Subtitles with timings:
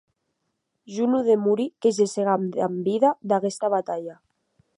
[0.93, 4.19] Ja non demori que gescam damb vida d’aguesta batalha.